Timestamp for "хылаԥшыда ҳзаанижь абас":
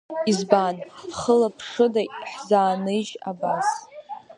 1.19-3.67